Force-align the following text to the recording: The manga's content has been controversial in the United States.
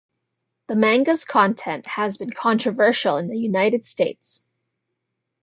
The 0.65 0.75
manga's 0.75 1.25
content 1.25 1.85
has 1.85 2.17
been 2.17 2.31
controversial 2.31 3.17
in 3.17 3.27
the 3.27 3.37
United 3.37 3.85
States. 3.85 4.43